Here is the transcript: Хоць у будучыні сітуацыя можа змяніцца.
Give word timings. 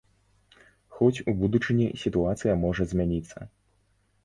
Хоць 0.99 1.23
у 1.33 1.35
будучыні 1.43 1.87
сітуацыя 2.05 2.57
можа 2.65 2.91
змяніцца. 2.95 3.37